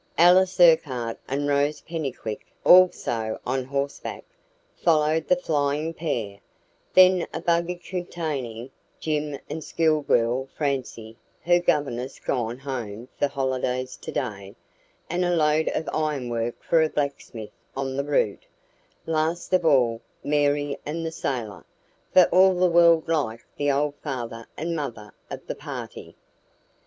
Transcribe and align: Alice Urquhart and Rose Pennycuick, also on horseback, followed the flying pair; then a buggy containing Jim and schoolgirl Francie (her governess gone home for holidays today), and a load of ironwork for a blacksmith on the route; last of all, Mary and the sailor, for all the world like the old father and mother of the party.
Alice 0.17 0.59
Urquhart 0.59 1.19
and 1.27 1.47
Rose 1.47 1.81
Pennycuick, 1.81 2.43
also 2.63 3.37
on 3.45 3.65
horseback, 3.65 4.23
followed 4.75 5.27
the 5.27 5.35
flying 5.35 5.93
pair; 5.93 6.39
then 6.91 7.27
a 7.35 7.39
buggy 7.39 7.75
containing 7.75 8.71
Jim 8.99 9.37
and 9.47 9.63
schoolgirl 9.63 10.47
Francie 10.57 11.17
(her 11.45 11.59
governess 11.59 12.19
gone 12.19 12.57
home 12.57 13.09
for 13.19 13.27
holidays 13.27 13.95
today), 13.95 14.55
and 15.07 15.23
a 15.23 15.35
load 15.35 15.67
of 15.67 15.87
ironwork 15.93 16.63
for 16.63 16.81
a 16.81 16.89
blacksmith 16.89 17.51
on 17.77 17.95
the 17.95 18.03
route; 18.03 18.47
last 19.05 19.53
of 19.53 19.63
all, 19.63 20.01
Mary 20.23 20.75
and 20.83 21.05
the 21.05 21.11
sailor, 21.11 21.63
for 22.11 22.23
all 22.31 22.55
the 22.55 22.65
world 22.71 23.07
like 23.07 23.45
the 23.55 23.71
old 23.71 23.93
father 24.01 24.47
and 24.57 24.75
mother 24.75 25.13
of 25.29 25.45
the 25.45 25.53
party. 25.53 26.15